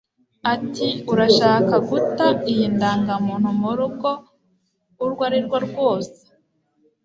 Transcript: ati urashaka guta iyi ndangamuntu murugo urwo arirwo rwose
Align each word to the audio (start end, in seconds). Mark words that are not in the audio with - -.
ati 0.53 0.87
urashaka 1.11 1.75
guta 1.89 2.27
iyi 2.51 2.65
ndangamuntu 2.75 3.49
murugo 3.61 4.09
urwo 5.03 5.21
arirwo 5.27 5.57
rwose 5.67 6.17